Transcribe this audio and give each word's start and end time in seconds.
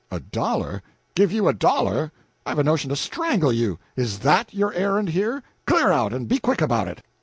"A 0.09 0.19
dollar! 0.19 0.81
give 1.13 1.31
you 1.31 1.47
a 1.47 1.53
dollar! 1.53 2.11
I've 2.43 2.57
a 2.57 2.63
notion 2.63 2.89
to 2.89 2.95
strangle 2.95 3.53
you! 3.53 3.77
Is 3.95 4.17
that 4.17 4.51
your 4.51 4.73
errand 4.73 5.09
here? 5.09 5.43
Clear 5.67 5.91
out! 5.91 6.11
and 6.11 6.27
be 6.27 6.39
quick 6.39 6.59
about 6.59 6.87
it!" 6.87 7.03